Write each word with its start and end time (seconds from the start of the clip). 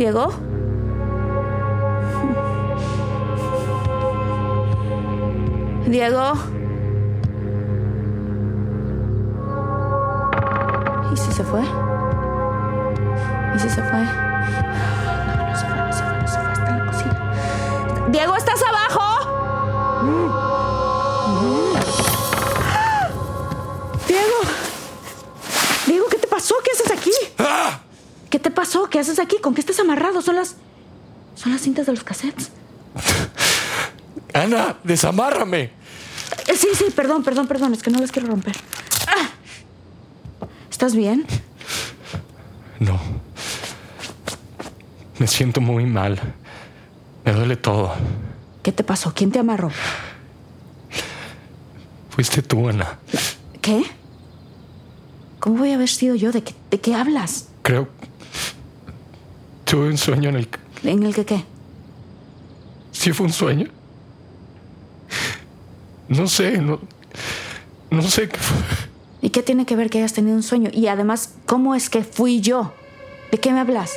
Diego. 0.00 0.32
Diego. 5.88 6.32
¿Y 11.12 11.16
si 11.18 11.32
se 11.32 11.44
fue? 11.44 11.60
¿Y 13.54 13.58
si 13.58 13.68
se 13.68 13.82
fue? 13.82 14.00
No, 14.00 15.36
no 15.36 15.54
se 15.54 15.66
fue, 15.66 15.76
no 15.76 15.92
se 15.92 16.02
fue, 16.02 16.16
no 16.18 16.26
se 16.26 16.38
fue. 16.38 16.52
Está 16.54 16.70
en 16.70 16.78
la 16.78 16.86
cocina. 16.86 18.08
Diego, 18.08 18.36
¿estás 18.36 18.62
abajo? 18.62 19.04
Diego. 24.08 24.40
Diego, 25.86 26.06
¿qué 26.08 26.16
te 26.16 26.26
pasó? 26.26 26.54
¿Qué 26.64 26.70
haces 26.70 26.90
aquí? 26.90 27.29
¿Qué 28.30 28.38
te 28.38 28.50
pasó? 28.50 28.88
¿Qué 28.88 29.00
haces 29.00 29.18
aquí? 29.18 29.38
¿Con 29.40 29.54
qué 29.54 29.60
estás 29.60 29.80
amarrado? 29.80 30.22
Son 30.22 30.36
las. 30.36 30.54
Son 31.34 31.52
las 31.52 31.60
cintas 31.60 31.86
de 31.86 31.92
los 31.92 32.04
cassettes. 32.04 32.50
Ana, 34.34 34.76
desamárrame. 34.84 35.72
Eh, 36.46 36.56
sí, 36.56 36.68
sí, 36.74 36.84
perdón, 36.94 37.24
perdón, 37.24 37.48
perdón. 37.48 37.74
Es 37.74 37.82
que 37.82 37.90
no 37.90 37.98
las 37.98 38.12
quiero 38.12 38.28
romper. 38.28 38.56
Ah. 39.08 39.28
¿Estás 40.70 40.94
bien? 40.94 41.26
No. 42.78 43.00
Me 45.18 45.26
siento 45.26 45.60
muy 45.60 45.84
mal. 45.84 46.20
Me 47.24 47.32
duele 47.32 47.56
todo. 47.56 47.92
¿Qué 48.62 48.70
te 48.70 48.84
pasó? 48.84 49.12
¿Quién 49.12 49.32
te 49.32 49.40
amarró? 49.40 49.70
Fuiste 52.10 52.42
tú, 52.42 52.68
Ana. 52.68 52.98
¿Qué? 53.60 53.82
¿Cómo 55.40 55.58
voy 55.58 55.72
a 55.72 55.74
haber 55.74 55.88
sido 55.88 56.14
yo? 56.14 56.32
¿De 56.32 56.42
qué, 56.42 56.54
de 56.70 56.80
qué 56.80 56.94
hablas? 56.94 57.48
Creo. 57.62 57.88
Tuve 59.70 59.86
un 59.88 59.98
sueño 59.98 60.30
en 60.30 60.36
el 60.36 60.48
que. 60.48 60.58
¿En 60.90 61.02
el 61.04 61.14
que 61.14 61.24
qué? 61.24 61.44
¿Sí 62.92 63.12
fue 63.12 63.26
un 63.26 63.32
sueño? 63.32 63.68
No 66.08 66.26
sé, 66.26 66.58
no. 66.58 66.80
No 67.90 68.02
sé 68.02 68.28
qué 68.28 68.38
fue. 68.38 68.56
¿Y 69.22 69.30
qué 69.30 69.42
tiene 69.42 69.66
que 69.66 69.76
ver 69.76 69.90
que 69.90 69.98
hayas 69.98 70.12
tenido 70.12 70.34
un 70.36 70.42
sueño? 70.42 70.70
Y 70.72 70.88
además, 70.88 71.34
¿cómo 71.46 71.74
es 71.74 71.88
que 71.88 72.02
fui 72.02 72.40
yo? 72.40 72.72
¿De 73.30 73.38
qué 73.38 73.52
me 73.52 73.60
hablas? 73.60 73.92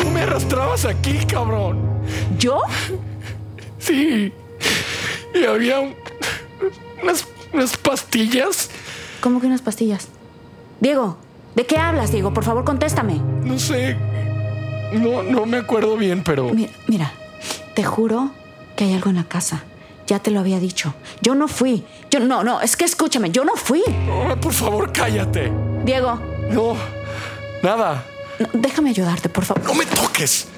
Tú 0.00 0.08
me 0.10 0.22
arrastrabas 0.22 0.84
aquí, 0.86 1.18
cabrón. 1.26 1.78
¿Yo? 2.38 2.60
Sí. 3.78 4.32
Y 5.34 5.44
había 5.44 5.80
un- 5.80 5.94
unas, 7.02 7.26
unas 7.52 7.76
pastillas. 7.76 8.70
¿Cómo 9.20 9.40
que 9.40 9.46
unas 9.46 9.60
pastillas? 9.60 10.08
Diego, 10.80 11.18
¿de 11.54 11.66
qué 11.66 11.76
hablas, 11.76 12.12
Diego? 12.12 12.32
Por 12.32 12.44
favor, 12.44 12.64
contéstame. 12.64 13.20
No 13.44 13.58
sé. 13.58 13.96
No, 14.92 15.22
no 15.22 15.46
me 15.46 15.56
acuerdo 15.58 15.96
bien, 15.96 16.22
pero. 16.22 16.50
Mira, 16.52 16.70
mira, 16.86 17.12
te 17.74 17.82
juro 17.84 18.30
que 18.76 18.84
hay 18.84 18.94
algo 18.94 19.10
en 19.10 19.16
la 19.16 19.24
casa. 19.24 19.64
Ya 20.06 20.18
te 20.18 20.30
lo 20.30 20.40
había 20.40 20.58
dicho. 20.58 20.94
Yo 21.20 21.34
no 21.34 21.48
fui. 21.48 21.84
Yo 22.10 22.20
no, 22.20 22.42
no, 22.44 22.60
es 22.60 22.76
que 22.76 22.84
escúchame, 22.84 23.30
yo 23.30 23.44
no 23.44 23.54
fui. 23.56 23.82
Por 24.40 24.52
favor, 24.52 24.92
cállate. 24.92 25.52
Diego, 25.84 26.20
No. 26.50 26.76
Nada. 27.62 28.04
no, 28.38 28.48
déjame 28.54 28.90
ayudarte, 28.90 29.28
por 29.28 29.44
favor. 29.44 29.62
No 29.64 29.74
me 29.74 29.86
toques. 29.86 30.48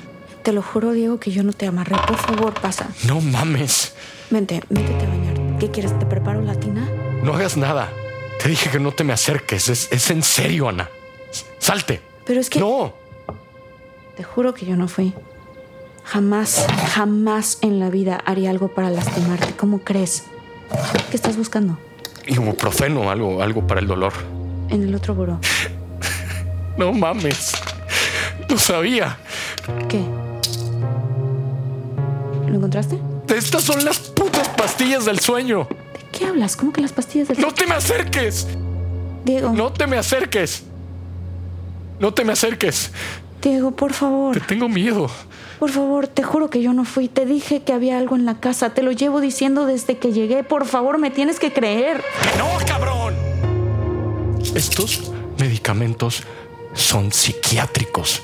Te 0.43 0.53
lo 0.53 0.63
juro, 0.63 0.93
Diego, 0.93 1.19
que 1.21 1.31
yo 1.31 1.43
no 1.43 1.53
te 1.53 1.67
amarré. 1.67 1.97
Por 2.07 2.17
favor, 2.17 2.55
pasa. 2.55 2.89
No 3.07 3.21
mames. 3.21 3.95
Vente, 4.31 4.63
métete 4.71 5.05
a 5.05 5.09
bañar. 5.09 5.59
¿Qué 5.61 5.71
quieres? 5.71 5.99
¿Te 5.99 6.07
preparo 6.07 6.41
la 6.43 6.55
tina? 6.59 6.89
No 7.23 7.35
hagas 7.35 7.57
nada. 7.57 7.91
Te 8.43 8.49
dije 8.49 8.71
que 8.71 8.81
no 8.81 8.93
te 8.93 9.05
me 9.05 9.13
acerques. 9.13 9.69
Es, 9.69 9.89
es 9.93 10.11
en 10.11 10.23
serio, 10.23 10.69
Ana. 10.69 10.89
Salte. 11.59 12.01
Pero 12.25 12.41
es 12.41 12.49
que 12.51 12.59
No. 12.61 12.95
Te 14.17 14.23
juro 14.25 14.55
que 14.55 14.67
yo 14.67 14.77
no 14.77 14.89
fui. 14.89 15.15
Jamás, 16.05 16.67
jamás 16.93 17.59
en 17.63 17.81
la 17.81 17.89
vida 17.91 18.21
haría 18.25 18.51
algo 18.51 18.69
para 18.69 18.91
lastimarte. 18.91 19.55
¿Cómo 19.57 19.81
crees? 19.81 20.25
¿Qué 21.11 21.17
estás 21.17 21.37
buscando? 21.37 21.79
Ibuprofeno, 22.27 23.11
algo, 23.11 23.43
algo 23.43 23.67
para 23.67 23.81
el 23.81 23.87
dolor. 23.87 24.13
En 24.69 24.83
el 24.83 24.95
otro 24.95 25.15
buró. 25.15 25.39
No 26.77 26.93
mames. 26.93 27.53
Lo 28.49 28.59
sabía. 28.59 29.17
¿Qué? 29.89 30.03
¿Lo 32.49 32.57
encontraste? 32.57 32.99
Estas 33.29 33.63
son 33.63 33.85
las 33.85 34.01
putas 34.01 34.49
pastillas 34.49 35.05
del 35.05 35.21
sueño. 35.21 35.69
¿De 35.71 36.19
qué 36.19 36.27
hablas? 36.27 36.57
¿Cómo 36.57 36.73
que 36.73 36.81
las 36.81 36.93
pastillas 36.93 37.29
del... 37.29 37.39
No 37.39 37.55
te 37.55 37.65
me 37.69 37.75
acerques. 37.77 38.49
Diego, 39.25 39.53
No 39.53 39.73
te 39.73 39.87
me 39.87 39.97
acerques. 39.97 40.65
No 42.01 42.13
te 42.13 42.25
me 42.25 42.33
acerques. 42.33 42.91
Diego, 43.45 43.73
por 43.73 43.93
Te 43.93 43.99
favor. 43.99 44.41
tengo 44.47 44.69
miedo. 44.71 45.11
Por 45.59 45.71
favor, 45.71 46.09
te 46.09 46.23
juro 46.23 46.49
que 46.49 46.63
yo 46.63 46.73
no 46.73 46.85
fui. 46.85 47.09
Te 47.09 47.27
dije 47.27 47.61
que 47.63 47.73
había 47.75 47.99
algo 47.99 48.17
en 48.17 48.25
la 48.25 48.41
casa. 48.41 48.71
Te 48.71 48.83
lo 48.83 48.91
llevo 48.91 49.21
diciendo 49.21 49.67
desde 49.67 49.99
que 49.99 50.13
llegué. 50.13 50.45
Por 50.45 50.65
favor, 50.67 50.97
me 50.99 51.11
tienes 51.11 51.39
que 51.39 51.53
creer. 51.53 52.03
¡Que 52.23 52.39
no, 52.39 52.49
cabrón! 52.67 53.15
Estos 54.55 55.11
medicamentos 55.39 56.23
son 56.73 57.13
psiquiátricos. 57.13 58.23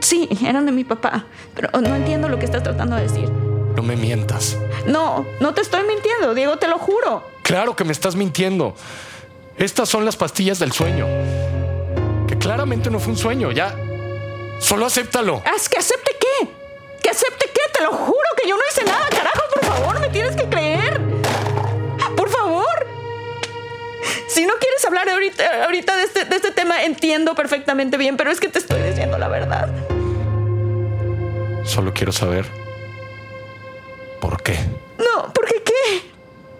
Sí, 0.00 0.28
eran 0.46 0.66
de 0.66 0.72
mi 0.72 0.84
papá. 0.84 1.24
Pero 1.54 1.70
no 1.80 1.94
entiendo 1.96 2.28
lo 2.28 2.38
que 2.38 2.44
estás 2.44 2.62
tratando 2.62 2.96
de 2.96 3.02
decir. 3.02 3.30
No 3.74 3.82
me 3.82 3.96
mientas. 3.96 4.56
No, 4.86 5.24
no 5.40 5.54
te 5.54 5.62
estoy 5.62 5.80
mintiendo, 5.86 6.34
Diego, 6.34 6.58
te 6.58 6.68
lo 6.68 6.78
juro. 6.78 7.24
Claro 7.42 7.74
que 7.74 7.84
me 7.84 7.92
estás 7.92 8.16
mintiendo. 8.16 8.74
Estas 9.56 9.88
son 9.88 10.04
las 10.04 10.16
pastillas 10.16 10.58
del 10.58 10.72
sueño. 10.72 11.06
Que 12.28 12.36
claramente 12.38 12.90
no 12.90 12.98
fue 12.98 13.12
un 13.12 13.18
sueño, 13.18 13.50
ya. 13.50 13.74
Solo 14.62 14.86
acéptalo. 14.86 15.42
¿Haz 15.44 15.68
que 15.68 15.78
acepte 15.78 16.16
qué? 16.18 16.48
¿Que 17.02 17.10
acepte 17.10 17.46
qué? 17.52 17.60
Te 17.74 17.82
lo 17.82 17.90
juro 17.92 18.28
que 18.40 18.48
yo 18.48 18.56
no 18.56 18.62
hice 18.70 18.84
nada, 18.84 19.08
carajo, 19.10 19.42
por 19.52 19.64
favor, 19.64 20.00
me 20.00 20.08
tienes 20.08 20.36
que 20.36 20.48
creer. 20.48 21.00
Por 22.16 22.30
favor. 22.30 22.86
Si 24.28 24.46
no 24.46 24.54
quieres 24.60 24.84
hablar 24.86 25.08
ahorita, 25.08 25.64
ahorita 25.64 25.96
de, 25.96 26.04
este, 26.04 26.24
de 26.24 26.36
este 26.36 26.52
tema, 26.52 26.84
entiendo 26.84 27.34
perfectamente 27.34 27.96
bien, 27.96 28.16
pero 28.16 28.30
es 28.30 28.40
que 28.40 28.48
te 28.48 28.60
estoy 28.60 28.80
diciendo 28.82 29.18
la 29.18 29.28
verdad. 29.28 29.68
Solo 31.64 31.92
quiero 31.92 32.12
saber 32.12 32.46
¿Por 34.22 34.40
qué? 34.40 34.56
No, 34.98 35.32
¿por 35.32 35.46
qué 35.46 35.62
qué? 35.64 36.10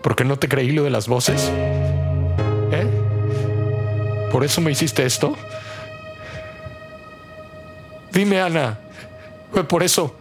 ¿Por 0.03 0.17
qué 0.17 0.25
no 0.25 0.37
te 0.37 0.49
creí 0.49 0.73
lo 0.73 0.83
de 0.83 0.91
las 0.91 1.07
voces? 1.07 1.49
¿Eh? 2.73 2.87
¿Por 4.33 4.43
eso 4.43 4.61
me 4.61 4.73
hiciste 4.73 5.07
esto? 5.07 5.37
Dime, 8.23 8.41
Ana. 8.41 8.79
Fue 9.53 9.65
por 9.65 9.83
eso. 9.83 10.15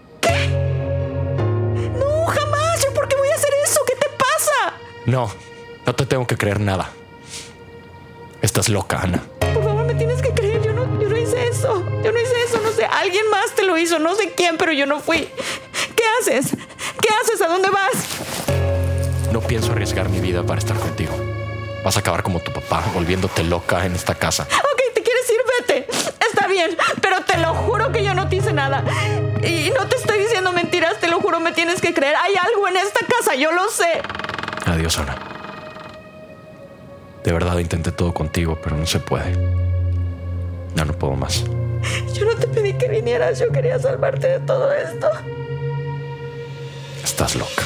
No, 1.99 2.25
jamás. 2.25 2.83
¿Yo 2.83 2.91
por 2.95 3.07
qué 3.07 3.15
voy 3.15 3.29
a 3.29 3.35
hacer 3.35 3.53
eso? 3.63 3.79
¿Qué 3.85 3.93
te 3.93 4.09
pasa? 4.17 4.73
No, 5.05 5.31
no 5.85 5.93
te 5.93 6.07
tengo 6.07 6.25
que 6.25 6.35
creer 6.35 6.59
nada. 6.59 6.89
Estás 8.41 8.69
loca, 8.69 9.01
Ana. 9.03 9.21
Por 9.53 9.63
favor, 9.63 9.85
me 9.85 9.93
tienes 9.93 10.19
que 10.19 10.31
creer. 10.31 10.63
Yo 10.63 10.73
no, 10.73 10.99
yo 10.99 11.09
no 11.09 11.15
hice 11.15 11.47
eso. 11.47 11.85
Yo 12.03 12.11
no 12.11 12.19
hice 12.19 12.33
eso. 12.43 12.59
No 12.63 12.71
sé. 12.71 12.85
Alguien 12.85 13.29
más 13.29 13.53
te 13.53 13.61
lo 13.61 13.77
hizo. 13.77 13.99
No 13.99 14.15
sé 14.15 14.33
quién, 14.35 14.57
pero 14.57 14.71
yo 14.71 14.87
no 14.87 14.99
fui. 14.99 15.29
¿Qué 15.95 16.03
haces? 16.19 16.57
¿Qué 16.99 17.09
haces? 17.21 17.39
¿A 17.43 17.49
dónde 17.49 17.69
vas? 17.69 19.31
No 19.31 19.41
pienso 19.41 19.73
arriesgar 19.73 20.09
mi 20.09 20.19
vida 20.19 20.41
para 20.41 20.57
estar 20.57 20.75
contigo. 20.75 21.13
Vas 21.85 21.97
a 21.97 21.99
acabar 21.99 22.23
como 22.23 22.39
tu 22.39 22.51
papá, 22.51 22.83
volviéndote 22.95 23.43
loca 23.43 23.85
en 23.85 23.93
esta 23.93 24.15
casa. 24.15 24.47
Ok, 24.73 24.95
te 24.95 25.03
quieres 25.03 25.29
ir, 25.29 25.39
vete. 25.59 25.87
Bien, 26.51 26.77
pero 27.01 27.21
te 27.21 27.37
lo 27.37 27.53
juro 27.53 27.91
que 27.93 28.03
yo 28.03 28.13
no 28.13 28.27
te 28.27 28.35
hice 28.35 28.51
nada. 28.51 28.83
Y 29.41 29.71
no 29.71 29.87
te 29.87 29.95
estoy 29.95 30.19
diciendo 30.19 30.51
mentiras, 30.51 30.99
te 30.99 31.07
lo 31.07 31.21
juro, 31.21 31.39
me 31.39 31.53
tienes 31.53 31.79
que 31.79 31.93
creer. 31.93 32.15
Hay 32.17 32.33
algo 32.35 32.67
en 32.67 32.75
esta 32.75 32.99
casa, 33.05 33.35
yo 33.35 33.51
lo 33.53 33.69
sé. 33.69 34.01
Adiós, 34.65 34.99
Ana. 34.99 35.17
De 37.23 37.31
verdad 37.31 37.57
intenté 37.59 37.91
todo 37.91 38.13
contigo, 38.13 38.59
pero 38.61 38.75
no 38.75 38.85
se 38.85 38.99
puede. 38.99 39.33
Ya 40.75 40.83
no 40.83 40.93
puedo 40.93 41.13
más. 41.13 41.43
Yo 42.13 42.25
no 42.25 42.35
te 42.35 42.47
pedí 42.47 42.73
que 42.73 42.89
vinieras, 42.89 43.39
yo 43.39 43.49
quería 43.51 43.79
salvarte 43.79 44.27
de 44.27 44.39
todo 44.41 44.73
esto. 44.73 45.09
Estás 47.03 47.35
loca. 47.35 47.63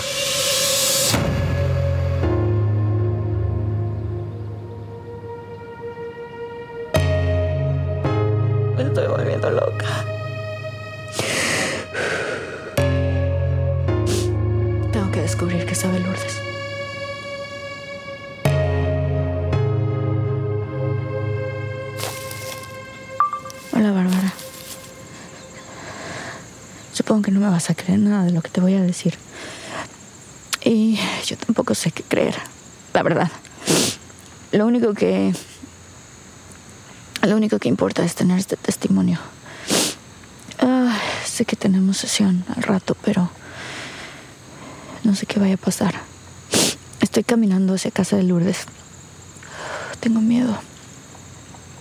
Hola, 23.85 23.93
Bárbara. 23.93 24.33
Supongo 26.91 27.21
que 27.21 27.29
no 27.29 27.39
me 27.39 27.47
vas 27.47 27.69
a 27.69 27.75
creer 27.75 27.99
nada 27.99 28.23
de 28.23 28.31
lo 28.31 28.41
que 28.41 28.49
te 28.49 28.59
voy 28.59 28.73
a 28.73 28.81
decir. 28.81 29.13
Y 30.63 30.97
yo 31.27 31.37
tampoco 31.37 31.75
sé 31.75 31.91
qué 31.91 32.01
creer, 32.01 32.33
la 32.95 33.03
verdad. 33.03 33.31
Lo 34.51 34.65
único 34.65 34.95
que 34.95 35.35
lo 37.21 37.35
único 37.35 37.59
que 37.59 37.69
importa 37.69 38.03
es 38.03 38.15
tener 38.15 38.39
este 38.39 38.57
testimonio. 38.57 39.19
Ah, 40.59 40.97
sé 41.23 41.45
que 41.45 41.55
tenemos 41.55 41.97
sesión 41.97 42.43
al 42.55 42.63
rato, 42.63 42.97
pero 43.05 43.29
no 45.03 45.13
sé 45.13 45.27
qué 45.27 45.39
vaya 45.39 45.53
a 45.53 45.57
pasar. 45.57 45.93
Estoy 47.01 47.23
caminando 47.23 47.75
hacia 47.75 47.91
casa 47.91 48.15
de 48.15 48.23
Lourdes. 48.23 48.65
Tengo 49.99 50.21
miedo. 50.21 50.57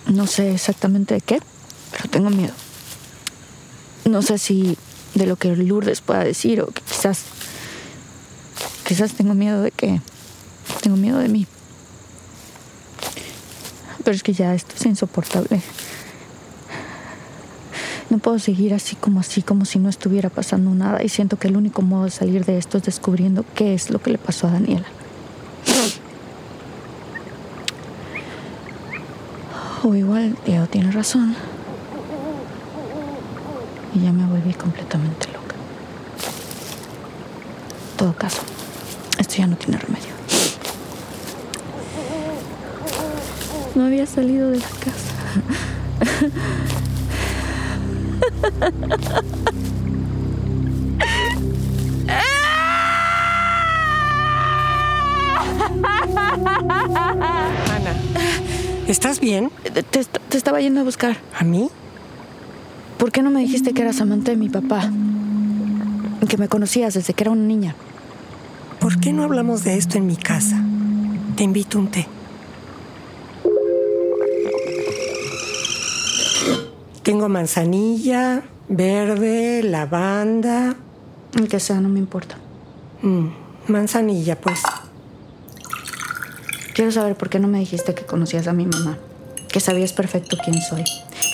No 0.05 0.27
sé 0.27 0.53
exactamente 0.53 1.15
de 1.15 1.21
qué, 1.21 1.41
tengo 2.15 2.29
miedo. 2.29 2.53
No 4.05 4.21
sé 4.21 4.37
si 4.37 4.77
de 5.15 5.25
lo 5.25 5.35
que 5.35 5.53
Lourdes 5.53 5.99
pueda 5.99 6.23
decir 6.23 6.61
o 6.61 6.67
que 6.67 6.81
quizás 6.81 7.25
quizás 8.87 9.11
tengo 9.11 9.33
miedo 9.33 9.61
de 9.61 9.71
que 9.71 9.99
tengo 10.81 10.95
miedo 10.95 11.17
de 11.19 11.27
mí. 11.27 11.45
Pero 14.05 14.15
es 14.15 14.23
que 14.23 14.31
ya 14.31 14.55
esto 14.55 14.75
es 14.77 14.85
insoportable. 14.85 15.61
No 18.09 18.19
puedo 18.19 18.39
seguir 18.39 18.73
así 18.73 18.95
como 18.95 19.19
así, 19.19 19.41
como 19.41 19.65
si 19.65 19.77
no 19.79 19.89
estuviera 19.89 20.29
pasando 20.29 20.71
nada. 20.71 21.03
Y 21.03 21.09
siento 21.09 21.37
que 21.37 21.49
el 21.49 21.57
único 21.57 21.81
modo 21.81 22.05
de 22.05 22.11
salir 22.11 22.45
de 22.45 22.57
esto 22.57 22.77
es 22.77 22.83
descubriendo 22.85 23.43
qué 23.55 23.73
es 23.73 23.89
lo 23.89 24.01
que 24.01 24.11
le 24.11 24.17
pasó 24.17 24.47
a 24.47 24.51
Daniela. 24.51 24.87
O 29.83 29.93
igual 29.93 30.37
Diego 30.45 30.67
tiene 30.67 30.91
razón. 30.93 31.35
Y 33.95 34.01
ya 34.01 34.11
me 34.11 34.25
volví 34.25 34.53
completamente 34.53 35.27
loca. 35.27 35.55
En 37.91 37.97
todo 37.97 38.13
caso, 38.13 38.41
esto 39.17 39.35
ya 39.37 39.47
no 39.47 39.55
tiene 39.55 39.77
remedio. 39.77 40.13
No 43.73 43.85
había 43.85 44.05
salido 44.05 44.51
de 44.51 44.59
la 44.59 44.67
casa. 44.67 45.15
Ana, 57.73 57.95
¿estás 58.87 59.21
bien? 59.21 59.51
Te, 59.63 59.83
te 59.83 60.37
estaba 60.37 60.59
yendo 60.59 60.81
a 60.81 60.83
buscar. 60.83 61.15
¿A 61.39 61.45
mí? 61.45 61.69
¿Por 63.05 63.11
qué 63.11 63.21
no 63.21 63.29
me 63.29 63.41
dijiste 63.41 63.71
que 63.71 63.83
eras 63.83 64.01
amante 64.01 64.31
de 64.31 64.37
mi 64.37 64.49
papá? 64.49 64.91
Que 66.27 66.37
me 66.37 66.47
conocías 66.47 66.95
desde 66.95 67.13
que 67.13 67.23
era 67.23 67.29
una 67.29 67.43
niña. 67.43 67.75
¿Por 68.79 68.99
qué 68.99 69.13
no 69.13 69.23
hablamos 69.23 69.63
de 69.63 69.77
esto 69.77 69.99
en 69.99 70.07
mi 70.07 70.15
casa? 70.15 70.59
Te 71.35 71.43
invito 71.43 71.77
un 71.77 71.91
té. 71.91 72.07
Tengo 77.03 77.29
manzanilla, 77.29 78.41
verde, 78.69 79.61
lavanda. 79.61 80.75
El 81.35 81.47
que 81.47 81.59
sea, 81.59 81.79
no 81.81 81.89
me 81.89 81.99
importa. 81.99 82.37
Mm, 83.03 83.27
manzanilla, 83.67 84.41
pues. 84.41 84.63
Quiero 86.73 86.91
saber 86.91 87.15
por 87.15 87.29
qué 87.29 87.37
no 87.37 87.47
me 87.47 87.59
dijiste 87.59 87.93
que 87.93 88.03
conocías 88.03 88.47
a 88.47 88.53
mi 88.53 88.65
mamá. 88.65 88.97
Que 89.53 89.59
sabías 89.59 89.93
perfecto 89.93 90.37
quién 90.43 90.59
soy. 90.59 90.83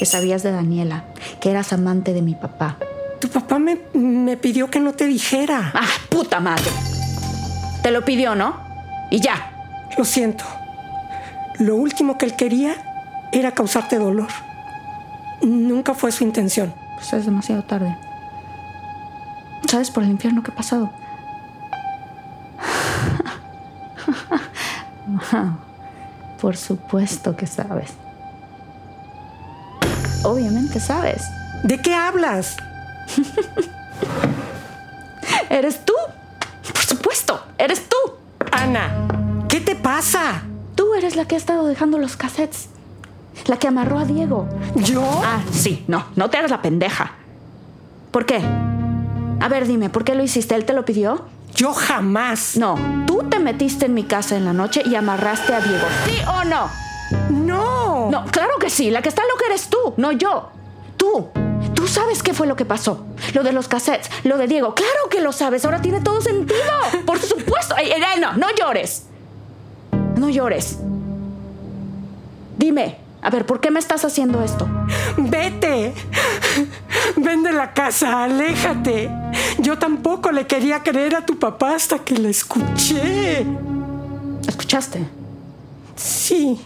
Que 0.01 0.07
sabías 0.07 0.42
de 0.42 0.51
Daniela. 0.51 1.03
Que 1.39 1.51
eras 1.51 1.74
amante 1.74 2.12
de 2.12 2.24
mi 2.24 2.33
papá. 2.33 2.77
Tu 3.19 3.30
papá 3.30 3.59
me, 3.59 3.77
me 3.94 4.36
pidió 4.36 4.68
que 4.68 4.80
no 4.80 4.94
te 4.94 5.06
dijera. 5.06 5.71
¡Ah, 5.75 5.86
puta 6.09 6.39
madre! 6.39 6.71
Te 7.83 7.92
lo 7.92 8.03
pidió, 8.03 8.34
¿no? 8.34 8.55
Y 9.12 9.20
ya. 9.20 9.51
Lo 10.00 10.03
siento. 10.03 10.43
Lo 11.60 11.75
último 11.75 12.17
que 12.17 12.25
él 12.25 12.36
quería 12.36 12.77
era 13.31 13.51
causarte 13.51 14.00
dolor. 14.00 14.29
Nunca 15.43 15.93
fue 15.93 16.12
su 16.12 16.24
intención. 16.24 16.74
Pues 16.96 17.13
es 17.13 17.27
demasiado 17.27 17.63
tarde. 17.63 17.96
¿Sabes 19.70 19.91
por 19.91 20.01
el 20.01 20.10
infierno 20.10 20.41
que 20.41 20.50
he 20.50 20.55
pasado? 20.55 20.89
Por 26.41 26.58
supuesto 26.58 27.36
que 27.36 27.46
sabes. 27.46 27.91
Obviamente 30.24 30.80
sabes. 30.80 31.24
¿De 31.63 31.82
qué 31.82 31.94
hablas? 31.94 32.58
¿Eres 35.50 35.84
tú? 35.86 35.94
Por 36.74 36.84
supuesto, 36.84 37.44
eres 37.58 37.88
tú. 37.90 37.96
Ana, 38.51 39.08
¿qué 39.48 39.60
te 39.60 39.75
pasa? 39.75 40.44
Tú 40.75 40.94
eres 40.96 41.16
la 41.16 41.25
que 41.25 41.36
ha 41.36 41.38
estado 41.38 41.68
dejando 41.68 41.98
los 41.98 42.16
cassettes. 42.16 42.70
La 43.48 43.58
que 43.58 43.68
amarró 43.68 44.00
a 44.00 44.06
Diego. 44.06 44.48
¿Yo? 44.75 45.04
Ah, 45.24 45.42
sí, 45.51 45.84
no, 45.88 46.06
no 46.16 46.30
te 46.30 46.38
hagas 46.38 46.51
la 46.51 46.62
pendeja. 46.62 47.12
¿Por 48.12 48.25
qué? 48.25 48.42
A 49.40 49.48
ver, 49.50 49.68
dime, 49.68 49.90
¿por 49.90 50.04
qué 50.04 50.16
lo 50.16 50.24
hiciste? 50.24 50.56
¿Él 50.56 50.66
te 50.66 50.74
lo 50.74 50.86
pidió? 50.86 51.25
Yo 51.56 51.74
jamás. 51.74 52.56
No, 52.58 52.75
tú 53.08 53.24
te 53.30 53.40
metiste 53.40 53.86
en 53.86 53.94
mi 53.94 54.04
casa 54.04 54.38
en 54.38 54.46
la 54.46 54.54
noche 54.54 54.84
y 54.86 54.96
amarraste 54.96 55.54
a 55.54 55.62
Diego. 55.62 55.86
¿Sí 56.06 56.18
o 56.28 56.44
no? 56.44 56.70
No. 58.12 58.25
Claro 58.25 58.60
que 58.60 58.70
sí. 58.70 58.91
La 58.91 59.01
que 59.01 59.10
está 59.10 59.24
loca 59.24 59.46
eres 59.48 59.70
tú, 59.70 59.94
no 59.96 60.12
yo. 60.12 60.50
Tú. 60.98 61.30
Tú 61.74 61.88
sabes 61.88 62.22
qué 62.22 62.34
fue 62.34 62.46
lo 62.46 62.58
que 62.58 62.65
pasó. 62.65 63.06
Lo 63.34 63.44
de 63.44 63.53
los 63.53 63.68
cassettes, 63.68 64.12
lo 64.25 64.38
de 64.38 64.48
Diego. 64.48 64.75
Claro 64.75 65.10
que 65.10 65.22
lo 65.22 65.32
sabes. 65.32 65.63
Ahora 65.63 65.82
tiene 65.82 66.01
todo 66.01 66.20
sentido. 66.20 66.60
Por 67.06 67.20
supuesto. 67.20 67.75
Ey, 67.77 67.91
ey, 67.91 68.20
no, 68.20 68.34
no 68.34 68.48
llores. 68.53 69.06
No 70.18 70.30
llores. 70.30 70.77
Dime, 72.58 72.98
a 73.22 73.30
ver, 73.30 73.46
¿por 73.46 73.60
qué 73.60 73.72
me 73.72 73.80
estás 73.80 74.03
haciendo 74.03 74.44
esto? 74.44 74.68
Vete. 75.18 75.94
Ven 77.15 77.44
de 77.44 77.53
la 77.53 77.74
casa, 77.74 78.25
aléjate. 78.25 79.10
Yo 79.60 79.80
tampoco 79.80 80.32
le 80.32 80.46
quería 80.46 80.84
creer 80.84 81.15
a 81.15 81.25
tu 81.25 81.39
papá 81.39 81.75
hasta 81.75 82.00
que 82.00 82.15
le 82.15 82.30
escuché. 82.30 83.46
¿Escuchaste? 84.48 85.08
Sí. 85.96 86.60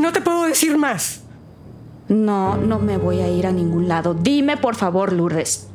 No 0.00 0.12
te 0.12 0.20
puedo 0.20 0.44
decir 0.44 0.76
más. 0.76 1.22
No, 2.08 2.56
no 2.56 2.78
me 2.78 2.96
voy 2.96 3.20
a 3.20 3.28
ir 3.28 3.46
a 3.46 3.52
ningún 3.52 3.88
lado. 3.88 4.14
Dime, 4.14 4.56
por 4.56 4.76
favor, 4.76 5.12
Lourdes. 5.12 5.66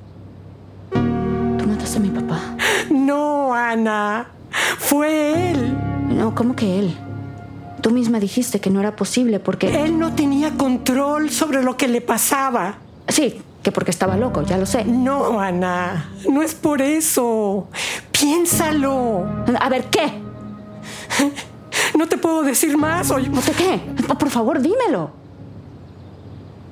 Tú 0.92 1.00
matas 1.00 1.68
mataste 1.68 1.98
a 1.98 2.02
mi 2.02 2.10
papá. 2.10 2.40
No, 2.90 3.54
Ana. 3.54 4.28
Fue 4.80 5.52
él. 5.52 5.78
No, 6.10 6.34
¿cómo 6.36 6.56
que 6.56 6.80
él? 6.80 6.98
Tú 7.82 7.92
misma 7.92 8.20
dijiste 8.20 8.62
que 8.62 8.70
no 8.70 8.80
era 8.80 8.96
posible 8.96 9.40
porque... 9.40 9.84
Él 9.84 9.98
no 9.98 10.14
tenía 10.14 10.52
control 10.52 11.32
sobre 11.32 11.64
lo 11.64 11.76
que 11.78 11.88
le 11.88 12.00
pasaba. 12.00 12.76
Sí, 13.08 13.42
que 13.64 13.72
porque 13.72 13.92
estaba 13.92 14.16
loco, 14.18 14.44
ya 14.44 14.58
lo 14.58 14.66
sé. 14.66 14.86
No, 14.86 15.40
Ana. 15.40 16.12
No 16.30 16.42
es 16.42 16.54
por 16.54 16.82
eso. 16.82 17.68
Piénsalo. 18.12 19.26
A 19.60 19.70
ver, 19.70 19.86
¿qué? 19.86 20.14
No 21.98 22.08
te 22.08 22.18
puedo 22.18 22.44
decir 22.44 22.78
más. 22.78 23.12
Oye, 23.12 23.30
¿No 23.30 23.42
sé 23.42 23.52
qué? 23.54 23.80
Por 24.08 24.30
favor, 24.30 24.62
dímelo. 24.62 25.12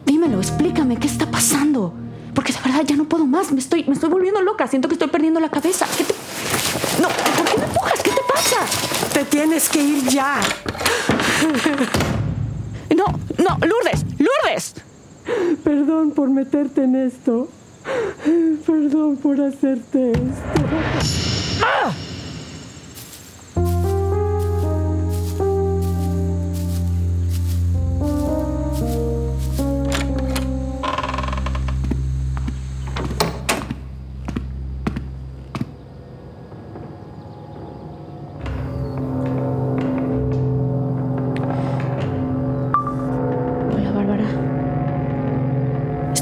Dímelo, 0.05 0.39
explícame, 0.39 0.97
¿qué 0.97 1.07
está 1.07 1.29
pasando? 1.29 1.93
Porque 2.33 2.53
de 2.53 2.59
verdad 2.63 2.83
ya 2.85 2.95
no 2.95 3.03
puedo 3.03 3.25
más, 3.25 3.51
me 3.51 3.59
estoy, 3.59 3.83
me 3.83 3.93
estoy 3.93 4.09
volviendo 4.09 4.41
loca, 4.41 4.67
siento 4.67 4.88
que 4.88 4.93
estoy 4.93 5.09
perdiendo 5.09 5.39
la 5.39 5.49
cabeza. 5.49 5.85
¿Qué 5.97 6.03
te... 6.03 6.13
No, 7.01 7.09
¿por 7.09 7.45
qué 7.45 7.57
me 7.59 7.65
empujas? 7.65 8.01
¿Qué 8.01 8.11
te 8.11 8.21
pasa? 8.33 8.57
te 9.13 9.25
tienes 9.25 9.69
que 9.69 9.81
ir 9.81 10.03
ya. 10.07 10.39
No, 12.95 13.05
no, 13.38 13.57
Lourdes, 13.65 14.05
Lourdes. 14.17 14.73
Perdón 15.63 16.11
por 16.11 16.29
meterte 16.29 16.83
en 16.83 16.95
esto. 16.95 17.47
Perdón 18.65 19.17
por 19.17 19.39
hacerte 19.39 20.11
esto. 20.11 20.61
Hola, 21.59 21.93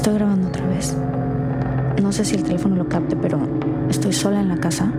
Estoy 0.08 0.20
grabando 0.20 0.48
otra 0.48 0.66
vez. 0.66 0.96
No 2.02 2.12
sé 2.12 2.24
si 2.24 2.34
el 2.34 2.42
teléfono 2.42 2.76
lo 2.76 2.88
capte, 2.88 3.14
pero 3.14 3.38
estoy 3.90 4.14
sola 4.14 4.40
en 4.40 4.48
la 4.48 4.56
casa 4.56 4.90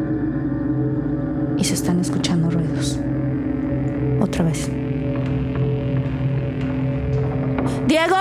y 1.57 1.63
se 1.63 1.73
están 1.73 1.99
escuchando 1.99 2.51
ruidos. 2.51 2.99
Otra 4.21 4.43
vez. 4.43 4.69
Diego. 7.87 8.17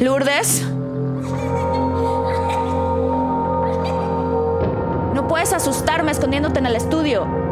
Lourdes. 0.00 0.66
No 5.14 5.28
puedes 5.28 5.52
asustarme 5.52 6.12
escondiéndote 6.12 6.58
en 6.60 6.64
el 6.64 6.76
estudio. 6.76 7.45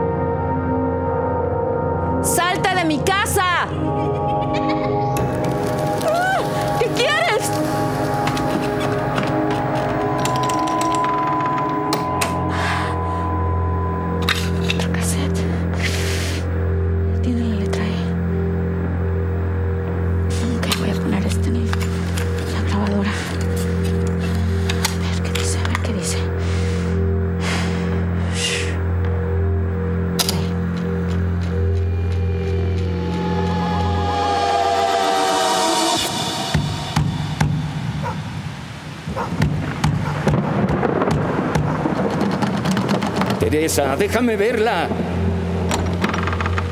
Teresa, 43.54 43.94
déjame 43.94 44.34
verla. 44.34 44.88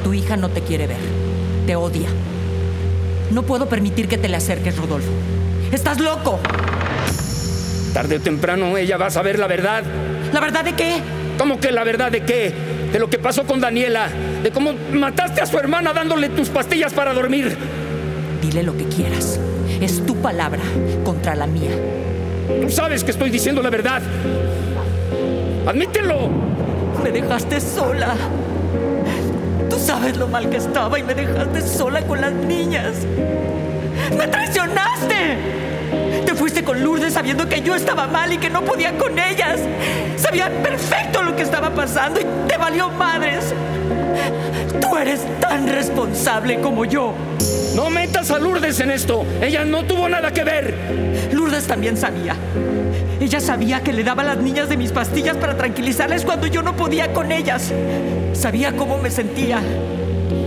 Tu 0.02 0.14
hija 0.14 0.36
no 0.36 0.48
te 0.48 0.62
quiere 0.62 0.88
ver. 0.88 0.98
Te 1.64 1.76
odia. 1.76 2.08
No 3.30 3.44
puedo 3.44 3.68
permitir 3.68 4.08
que 4.08 4.18
te 4.18 4.28
le 4.28 4.34
acerques, 4.34 4.76
Rodolfo. 4.76 5.12
¡Estás 5.70 6.00
loco! 6.00 6.40
Tarde 7.94 8.16
o 8.16 8.20
temprano 8.20 8.76
ella 8.76 8.96
va 8.96 9.06
a 9.06 9.10
saber 9.10 9.38
la 9.38 9.46
verdad. 9.46 9.84
¿La 10.32 10.40
verdad 10.40 10.64
de 10.64 10.72
qué? 10.72 10.96
¿Cómo 11.38 11.60
que 11.60 11.70
la 11.70 11.84
verdad 11.84 12.10
de 12.10 12.24
qué? 12.24 12.52
De 12.92 12.98
lo 12.98 13.08
que 13.08 13.20
pasó 13.20 13.44
con 13.44 13.60
Daniela. 13.60 14.08
De 14.42 14.50
cómo 14.50 14.72
mataste 14.92 15.40
a 15.40 15.46
su 15.46 15.58
hermana 15.58 15.92
dándole 15.92 16.30
tus 16.30 16.48
pastillas 16.48 16.92
para 16.92 17.14
dormir. 17.14 17.56
Dile 18.42 18.64
lo 18.64 18.76
que 18.76 18.86
quieras. 18.86 19.38
Es 19.80 20.04
tu 20.04 20.16
palabra 20.16 20.62
contra 21.04 21.36
la 21.36 21.46
mía. 21.46 21.70
Tú 22.60 22.68
sabes 22.70 23.04
que 23.04 23.12
estoy 23.12 23.30
diciendo 23.30 23.62
la 23.62 23.70
verdad. 23.70 24.02
Admítelo. 25.66 26.28
Me 27.02 27.10
dejaste 27.10 27.60
sola. 27.60 28.14
Tú 29.70 29.78
sabes 29.78 30.16
lo 30.16 30.28
mal 30.28 30.50
que 30.50 30.56
estaba 30.56 30.98
y 30.98 31.02
me 31.02 31.14
dejaste 31.14 31.62
sola 31.62 32.02
con 32.02 32.20
las 32.20 32.32
niñas. 32.32 32.94
¡Me 34.16 34.26
traicionaste! 34.26 35.38
Te 36.26 36.34
fuiste 36.34 36.62
con 36.64 36.82
Lourdes 36.82 37.14
sabiendo 37.14 37.48
que 37.48 37.60
yo 37.62 37.74
estaba 37.74 38.06
mal 38.06 38.32
y 38.32 38.38
que 38.38 38.50
no 38.50 38.62
podía 38.62 38.96
con 38.96 39.18
ellas. 39.18 39.60
Sabía 40.16 40.50
perfecto 40.62 41.22
lo 41.22 41.34
que 41.36 41.42
estaba 41.42 41.70
pasando 41.70 42.20
y 42.20 42.24
te 42.48 42.56
valió 42.56 42.90
madres. 42.90 43.54
Eres 45.02 45.26
tan 45.40 45.66
responsable 45.66 46.60
como 46.60 46.84
yo. 46.84 47.12
No 47.74 47.90
metas 47.90 48.30
a 48.30 48.38
Lourdes 48.38 48.78
en 48.78 48.92
esto. 48.92 49.26
Ella 49.40 49.64
no 49.64 49.82
tuvo 49.82 50.08
nada 50.08 50.30
que 50.30 50.44
ver. 50.44 50.76
Lourdes 51.32 51.66
también 51.66 51.96
sabía. 51.96 52.36
Ella 53.18 53.40
sabía 53.40 53.80
que 53.82 53.92
le 53.92 54.04
daba 54.04 54.22
a 54.22 54.26
las 54.26 54.36
niñas 54.36 54.68
de 54.68 54.76
mis 54.76 54.92
pastillas 54.92 55.36
para 55.38 55.56
tranquilizarles 55.56 56.24
cuando 56.24 56.46
yo 56.46 56.62
no 56.62 56.76
podía 56.76 57.12
con 57.12 57.32
ellas. 57.32 57.72
Sabía 58.32 58.76
cómo 58.76 58.96
me 58.98 59.10
sentía. 59.10 59.60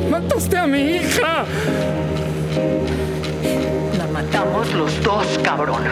Mataste 0.09 0.57
a 0.57 0.67
mi 0.67 0.79
hija. 0.79 1.43
La 3.97 4.07
matamos 4.07 4.73
los 4.73 5.03
dos, 5.03 5.37
cabrón. 5.43 5.83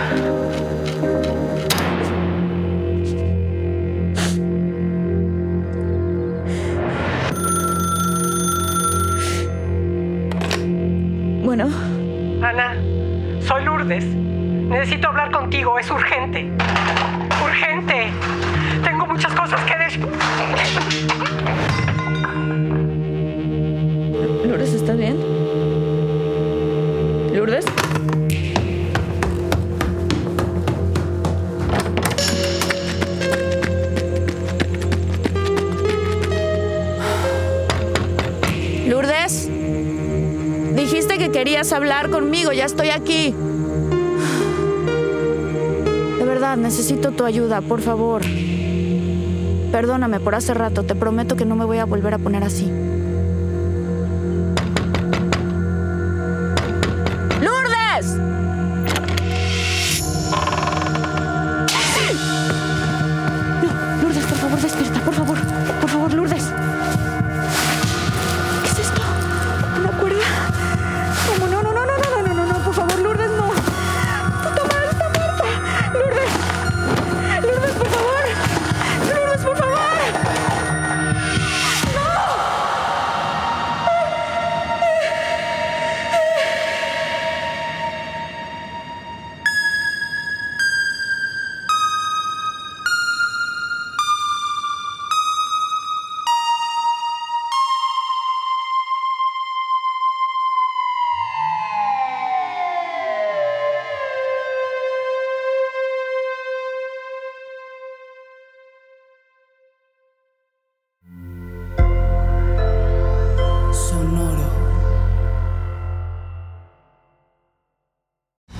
Ana, 11.62 12.76
soy 13.42 13.64
Lourdes. 13.64 14.04
Necesito 14.06 15.10
hablar 15.10 15.30
contigo, 15.30 15.78
es 15.78 15.92
urgente. 15.92 16.50
Urgente. 17.44 18.08
Querías 41.64 41.78
hablar 41.78 42.10
conmigo, 42.10 42.52
ya 42.52 42.66
estoy 42.66 42.90
aquí. 42.90 43.34
De 46.20 46.26
verdad, 46.26 46.58
necesito 46.58 47.12
tu 47.12 47.24
ayuda, 47.24 47.62
por 47.62 47.80
favor. 47.80 48.22
Perdóname 49.72 50.20
por 50.20 50.36
hace 50.36 50.54
rato, 50.54 50.84
te 50.84 50.94
prometo 50.94 51.38
que 51.38 51.46
no 51.46 51.56
me 51.56 51.64
voy 51.64 51.78
a 51.78 51.86
volver 51.86 52.16
a 52.16 52.18
poner 52.18 52.44
así. 52.44 52.70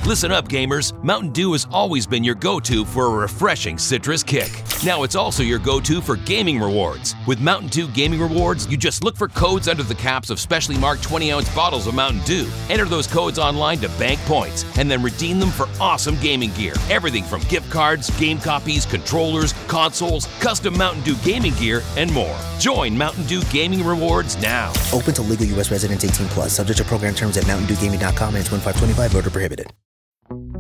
Listen 0.06 0.34
up, 0.34 0.50
gamers. 0.50 1.02
Mountain 1.02 1.32
Dew 1.32 1.54
has 1.54 1.66
always 1.72 2.06
been 2.06 2.26
your 2.26 2.36
go 2.36 2.60
to 2.60 2.84
for 2.84 3.06
a 3.06 3.10
refreshing 3.10 3.78
citrus 3.78 4.22
kick. 4.22 4.52
Now 4.84 5.04
it's 5.04 5.16
also 5.16 5.44
your 5.44 5.60
go 5.60 5.80
to 5.80 6.02
for 6.02 6.18
gaming 6.18 6.60
rewards. 6.60 7.16
With 7.26 7.40
Mountain 7.40 7.70
Dew 7.70 7.88
Gaming 7.88 8.20
Rewards, 8.20 8.70
you 8.70 8.76
just 8.76 9.02
look 9.02 9.16
for 9.16 9.30
codes 9.30 9.70
under 9.70 9.82
the 9.82 9.96
caps 9.96 10.30
of 10.30 10.42
specially 10.42 10.78
marked 10.78 11.04
20 11.04 11.32
ounce 11.32 11.56
bottles 11.56 11.88
of 11.88 11.96
Mountain 11.96 12.20
Dew. 12.26 12.50
Enter 12.70 12.84
those 12.84 13.08
codes 13.08 13.40
online 13.40 13.78
to 13.78 13.88
bank 13.98 14.20
points 14.26 14.66
and 14.78 14.92
then 14.92 15.02
redeem 15.02 15.40
them 15.40 15.52
for 15.52 15.68
awesome 15.80 16.18
gaming 16.20 16.52
gear. 16.52 16.74
Everything 16.90 17.24
from 17.24 17.40
gift 17.44 17.72
cards, 17.72 18.10
game 18.20 18.40
copies, 18.40 18.86
controllers, 18.86 19.54
consoles, 19.70 20.28
custom 20.42 20.78
Mountain 20.78 21.04
Dew 21.04 21.16
gaming 21.24 21.54
gear, 21.54 21.82
and 21.96 22.12
more. 22.12 22.38
Join 22.60 22.98
Mountain 22.98 23.26
Dew 23.26 23.42
Gaming 23.44 23.86
Rewards 23.86 24.36
now. 24.42 24.74
Open 24.92 25.14
to 25.14 25.22
legal 25.22 25.46
U.S. 25.56 25.72
residents 25.72 26.04
18 26.04 26.28
plus, 26.28 26.52
subject 26.52 26.80
to 26.80 26.84
program 26.84 27.16
terms 27.16 27.38
at 27.38 27.46
MountainDewGaming.com 27.46 28.36
and 28.36 28.46
2525 28.46 29.12
voter 29.12 29.30
prohibited. 29.30 29.68